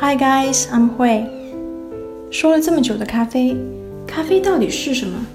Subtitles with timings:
[0.00, 1.26] Hi guys, I'm Hui。
[2.30, 3.56] 说了这么久的咖啡，
[4.06, 5.26] 咖啡到底是什么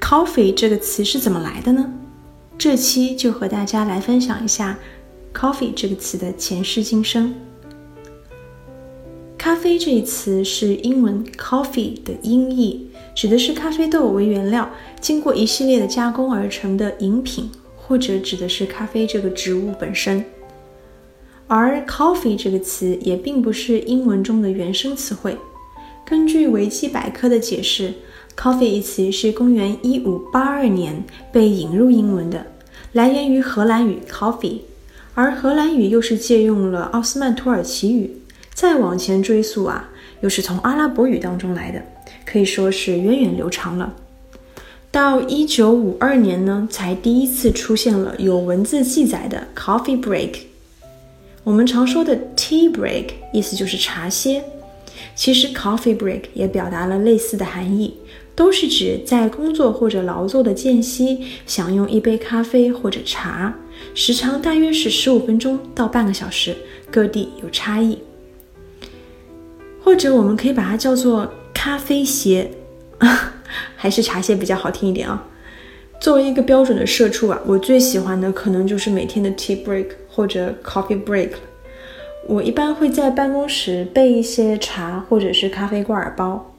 [0.00, 1.88] ？Coffee 这个词是怎么来的呢？
[2.58, 4.76] 这期就和大家来分享一下
[5.32, 7.32] coffee 这个词的前世今生。
[9.38, 14.68] 咖啡这一词是英文 coffee 的音译，指的是咖啡豆为原料，
[15.00, 20.24] 经过一系列的加工而成的饮品，或者指的是咖啡这个植物本身。
[21.48, 25.36] 而 coffee 这个词也并不是英文中的原生词汇。
[26.04, 27.94] 根据维基百科的解释
[28.36, 32.46] ，coffee 一词是公元一五八二年被引入英文的，
[32.92, 34.58] 来源于荷兰语 coffee，
[35.14, 38.18] 而荷兰语又是借用了奥斯曼土耳其语，
[38.52, 41.82] 再往前追溯啊，又是从阿拉伯语当中来的，
[42.24, 43.94] 可以说是源远流长了。
[44.90, 50.34] 到一九五二年呢，才第一次出现了有文字记载的 coffee break。
[51.46, 54.42] 我们常说的 tea break 意思就是茶歇，
[55.14, 57.94] 其实 coffee break 也表达了类似的含义，
[58.34, 63.54] 都是指在工作或者劳作的间隙享用一杯咖啡或者茶，
[63.94, 66.56] 时长大约是十五分钟到半个小时，
[66.90, 67.96] 各地有差异。
[69.80, 72.50] 或者我们可以把它叫做咖啡歇，
[73.76, 75.24] 还是茶歇比较好听一点啊。
[76.00, 79.86] 作为一个标准的社畜啊，我最喜欢的可能就是每天的 tea break。
[80.16, 81.32] 或者 coffee break
[82.26, 86.54] 我一般会在办公室备一些茶或者是咖啡挂耳包。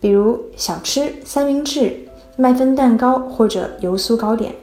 [0.00, 4.54] 比如小吃、三明治、麦芬蛋糕或者油酥糕点。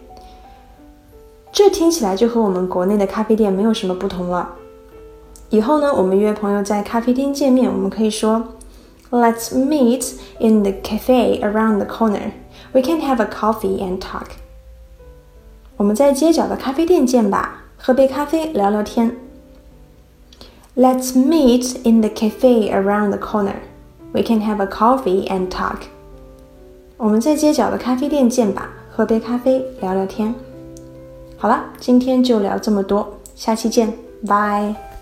[1.52, 4.50] 这听起来就和我们国内的咖啡店没有什么不同了。
[5.53, 8.44] 以后呢，我们约朋友在咖啡厅见面，我们可以说
[9.12, 12.31] ，Let's meet in the cafe around the corner.
[12.72, 14.30] We can have a coffee and talk.
[15.78, 19.16] 我们在街角的咖啡店见吧，喝杯咖啡聊聊天。
[20.75, 23.58] Let's meet in the cafe around the corner.
[24.12, 25.81] We can have a coffee and talk.
[26.97, 30.34] 我们在街角的咖啡店见吧，喝杯咖啡聊聊天。
[31.38, 33.94] 好了，今天就聊这么多，下期见，
[34.28, 34.93] 拜。